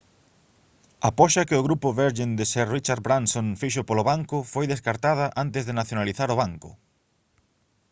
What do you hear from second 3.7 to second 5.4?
polo banco foi descartada